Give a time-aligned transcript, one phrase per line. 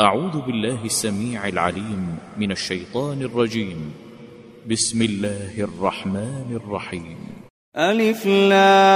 [0.00, 3.92] أعوذ بالله السميع العليم من الشيطان الرجيم.
[4.70, 7.16] بسم الله الرحمن الرحيم.
[7.76, 8.86] ألف لام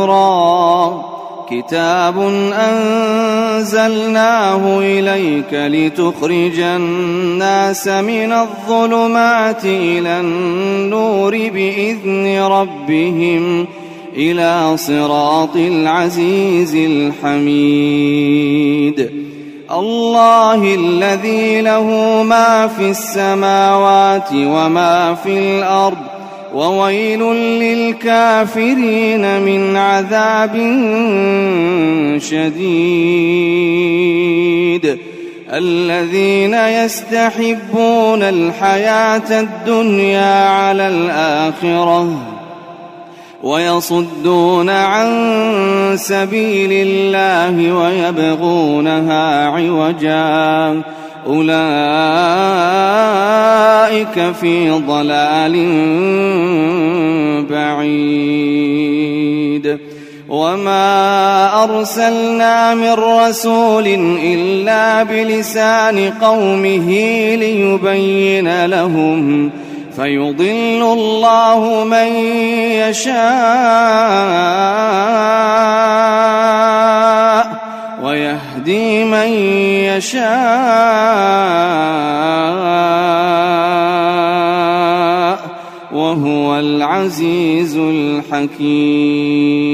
[0.00, 1.02] را
[1.50, 2.18] كتاب
[2.70, 3.98] أنزلناه
[4.78, 13.66] إليك لتخرج الناس من الظلمات إلى النور بإذن ربهم.
[14.20, 18.30] إلى صراط العزيز الحميد.
[19.72, 25.98] الله الذي له ما في السماوات وما في الأرض
[26.54, 27.22] وويل
[27.62, 30.54] للكافرين من عذاب
[32.20, 33.50] شديد.
[35.52, 42.29] الذين يستحبون الحياة الدنيا على الآخرة
[43.42, 45.08] ويصدون عن
[45.96, 50.82] سبيل الله ويبغونها عوجا.
[51.26, 51.52] أولئك
[54.40, 55.54] في ضلال
[57.50, 59.00] بعيد.
[60.28, 63.86] وما أرسلنا من رسول
[64.24, 66.88] إلا بلسان قومه
[67.34, 69.50] ليبين لهم
[70.00, 72.08] فيضل الله من
[72.88, 73.10] يشاء
[78.02, 79.28] ويهدي من
[79.92, 80.20] يشاء
[85.92, 89.69] وهو العزيز الحكيم.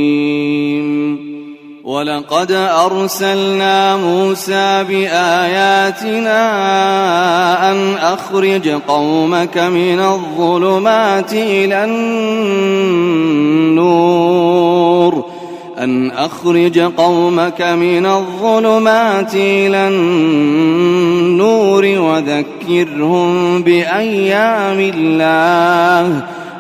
[1.97, 6.41] ولقد أرسلنا موسى بآياتنا
[7.71, 12.57] أن أخرج قومك من الظلمات إلى النور.
[15.79, 26.23] أن أخرج قومك من الظلمات إلى النور وذكرهم بأيام الله.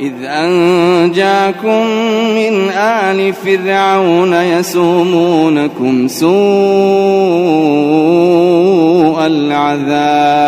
[0.00, 1.86] إذ أنجاكم
[2.36, 6.36] من آل فرعون يسومونكم سوء
[9.26, 10.46] العذاب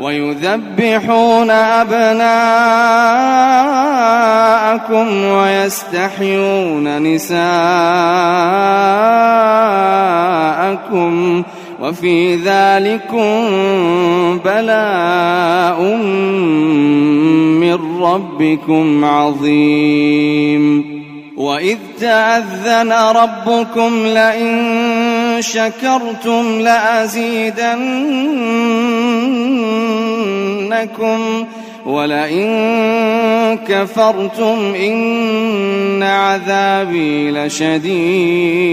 [0.00, 2.24] ويذبحون أبناءكم
[5.24, 7.52] ويستحيون نساءكم
[11.82, 13.48] وفي ذلكم
[14.44, 15.82] بلاء
[17.58, 20.92] من ربكم عظيم.
[21.36, 27.60] وإذ تأذن ربكم لئن شكرتم لأزيدنكم
[31.86, 32.48] ولئن
[33.68, 38.72] كفرتم إن عذابي لشديد.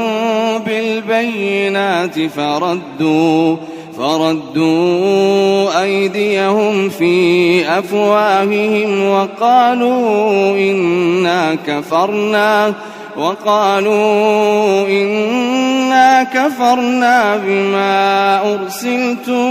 [0.65, 3.57] بالبينات فردوا
[3.97, 12.73] فردوا أيديهم في أفواههم وقالوا إنا كفرنا.
[13.17, 19.41] وقالوا إنا كفرنا بما أرسلتم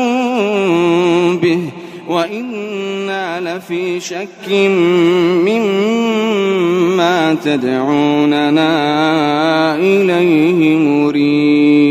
[1.37, 1.61] به
[2.09, 4.49] وإنا لفي شك
[5.47, 8.71] مما تدعوننا
[9.77, 11.91] إليه مريب.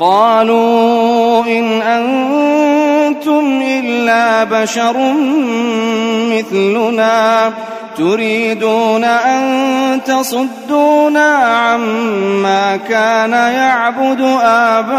[0.00, 4.96] قالوا إن أنتم إلا بشر
[6.30, 7.52] مثلنا
[7.98, 14.94] تريدون أن تصدونا عما كان يعبد آباؤنا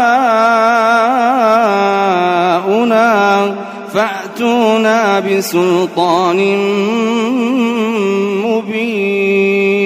[3.94, 6.38] فأتونا بسلطان
[8.44, 9.85] مبين.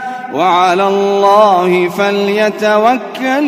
[0.33, 3.47] وعلى الله فليتوكل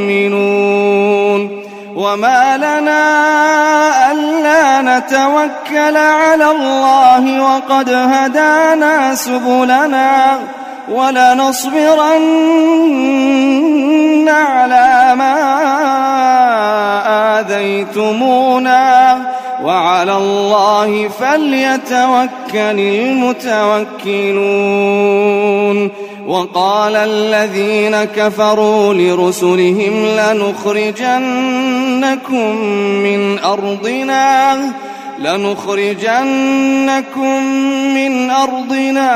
[0.00, 1.64] المؤمنون.
[1.96, 3.02] وما لنا
[4.12, 10.38] ألا نتوكل على الله وقد هدانا سبلنا
[10.88, 12.28] ولنصبرن
[14.28, 15.34] على ما
[17.40, 19.16] آذيتمونا.
[19.64, 24.44] وعلى الله فليتوكل المتوكلون.
[26.26, 31.16] وقال الذين كفروا لرسلهم لنخرجنكم
[33.06, 34.56] من أرضنا
[35.18, 36.14] لنخرجنكم
[37.94, 39.10] من أرضنا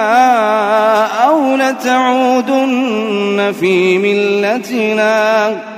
[1.25, 5.78] أو لتعودن في ملتنا.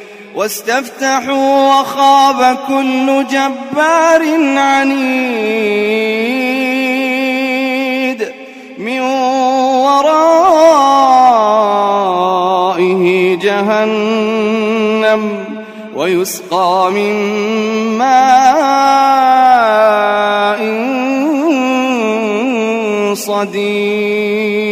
[0.35, 4.23] واستفتحوا وخاب كل جبار
[4.57, 5.51] عنيد
[8.77, 9.01] من
[9.81, 10.15] ورائه
[13.35, 15.23] جهنم
[15.95, 17.13] ويسقى من
[17.97, 18.61] ماء
[23.13, 24.71] صديد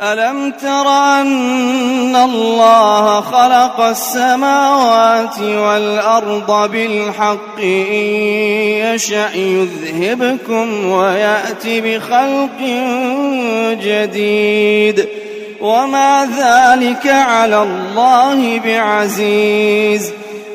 [0.00, 8.06] ألم تر أن الله خلق السماوات والأرض بالحق إن
[8.94, 12.60] يشأ يذهبكم ويأتي بخلق
[13.82, 15.08] جديد
[15.60, 20.12] وما ذلك على الله بعزيز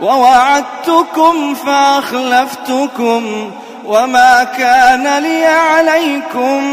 [0.00, 3.50] ووعدتكم فأخلفتكم
[3.86, 6.64] وما كان لي عليكم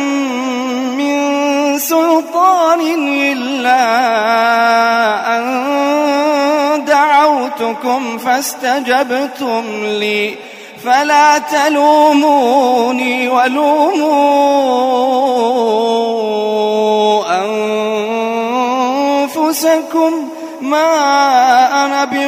[0.97, 3.77] من سلطان إلا
[5.37, 10.35] أن دعوتكم فاستجبتم لي.
[10.85, 14.35] فلا تلوموني ولوموا
[19.25, 20.29] أنفسكم.
[20.61, 22.04] ما أنا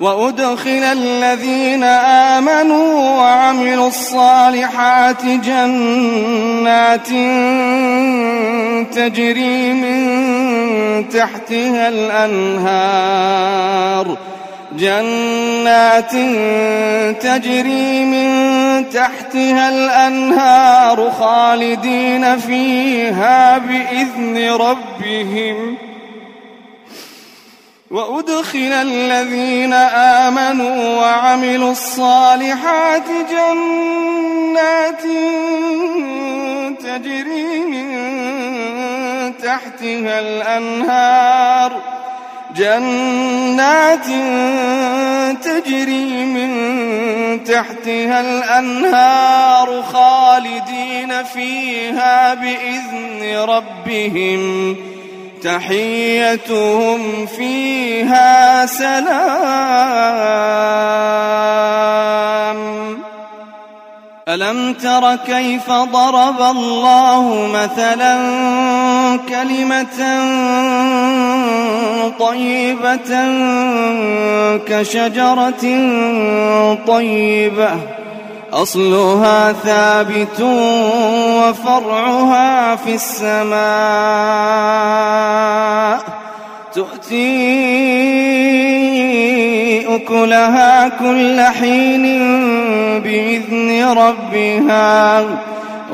[0.00, 7.08] وأدخل الذين آمنوا وعملوا الصالحات جنات
[8.94, 13.48] تجري من تحتها الأنهار.
[14.78, 16.12] جنات
[17.22, 18.28] تجري من
[18.90, 25.87] تحتها الأنهار خالدين فيها بإذن ربهم.
[27.90, 35.02] وأدخل الذين آمنوا وعملوا الصالحات جنات
[36.82, 37.88] تجري من
[39.38, 41.82] تحتها الأنهار.
[42.56, 44.06] جنات
[45.44, 46.50] تجري من
[47.44, 54.76] تحتها الأنهار خالدين فيها بإذن ربهم.
[55.42, 59.18] تحيتهم فيها سلام.
[64.28, 68.16] ألم تر كيف ضرب الله مثلا
[69.28, 69.98] كلمة
[72.18, 73.10] طيبة
[74.66, 75.64] كشجرة
[76.86, 77.97] طيبة؟
[78.52, 80.40] أصلها ثابت
[81.38, 83.58] وفرعها في السماء.
[86.74, 87.58] تؤتي
[89.96, 92.02] أكلها كل حين
[93.02, 95.24] بإذن ربها.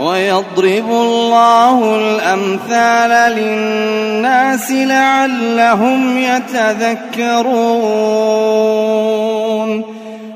[0.00, 7.44] ويضرب الله الأمثال للناس لعلهم يتذكرون.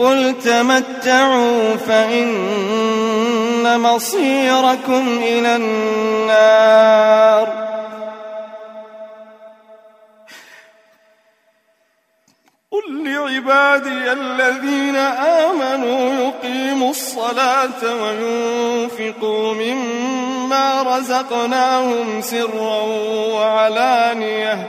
[0.00, 2.30] قل تمتعوا فإن
[3.80, 6.90] مصيركم إلى النار.
[12.90, 14.96] لعبادي الذين
[15.46, 22.82] آمنوا يقيموا الصلاة وينفقوا مما رزقناهم سرا
[23.34, 24.68] وعلانية.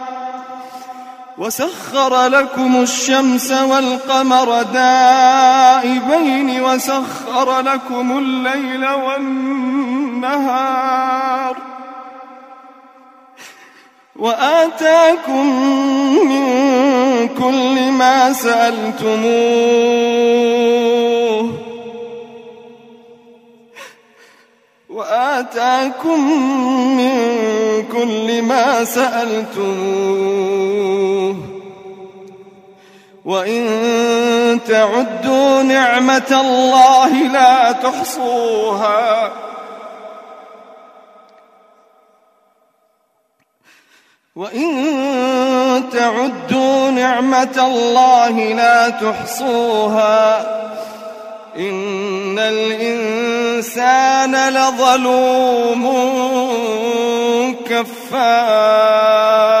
[1.41, 10.37] وسخر لكم الشمس والقمر دائبين وسخر لكم الليل والنهار
[14.15, 15.45] وآتاكم
[16.25, 16.47] من
[17.27, 19.21] كل ما سألتموه
[24.89, 26.31] وآتاكم
[26.97, 27.11] من
[27.91, 31.00] كل ما سألتموه
[33.25, 39.31] وإن تعدوا نعمة الله لا تحصوها
[44.35, 50.41] وإن تعدوا نعمة الله لا تحصوها
[51.57, 53.69] إن الإنسان
[54.49, 55.91] لظلوم
[57.69, 59.60] كفار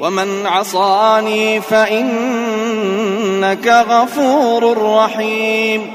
[0.00, 3.06] ومن عصاني فإنك
[3.88, 5.86] غفور رحيم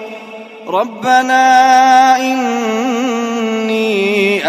[0.67, 3.91] ربنا إني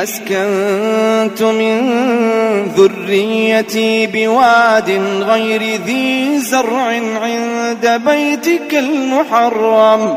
[0.02, 1.82] أسكنت من
[2.76, 10.16] ذريتي بواد غير ذي زرع عند بيتك المحرم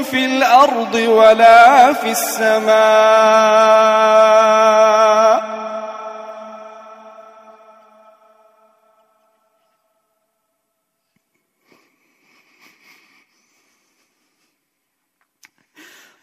[0.11, 2.71] في الأرض ولا في السماء.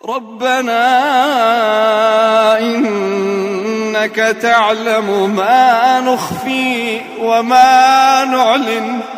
[0.04, 0.88] ربنا
[2.60, 9.17] إنك تعلم ما نخفي وما نعلن.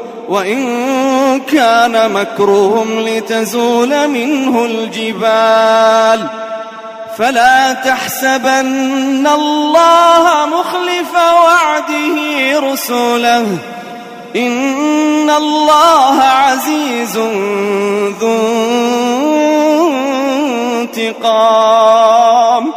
[0.31, 6.27] وإن كان مكرهم لتزول منه الجبال
[7.17, 13.45] فلا تحسبن الله مخلف وعده رسله
[14.35, 17.17] إن الله عزيز
[18.21, 18.31] ذو
[20.81, 22.73] انتقام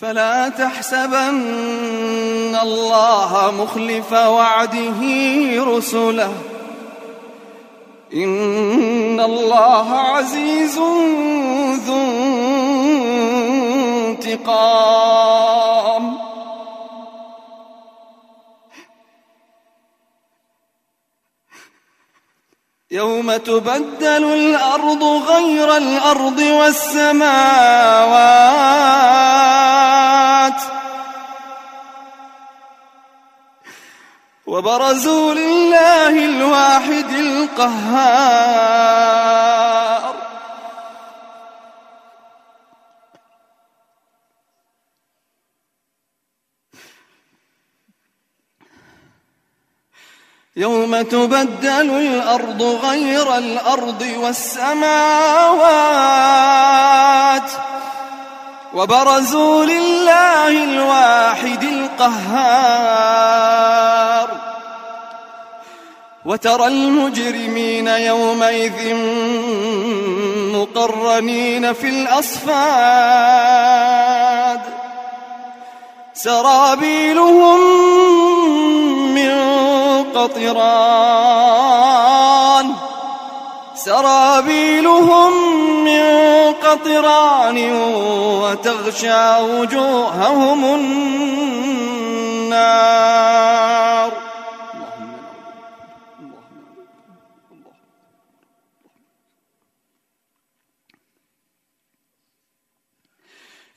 [0.00, 5.00] فلا تحسبن الله مخلف وعده
[5.64, 6.32] رسله.
[8.14, 10.78] إن الله عزيز
[11.86, 12.00] ذو
[14.08, 16.16] انتقام.
[22.90, 29.19] يوم تبدل الأرض غير الأرض والسماوات.
[34.60, 38.50] وبرزوا لله الواحد القهار.
[50.56, 54.90] يوم تبدل الأرض غير الأرض والسماوات
[58.74, 63.30] وبرزوا لله الواحد القهار.
[66.24, 68.94] وترى المجرمين يومئذ
[70.54, 72.60] مقرنين في الأصفاد.
[76.14, 77.60] سرابيلهم
[79.14, 79.32] من
[80.14, 81.50] قطران.
[83.74, 85.32] سرابيلهم
[85.84, 86.02] من
[86.52, 87.72] قطران
[88.42, 92.60] وتغشى وجوههم النار.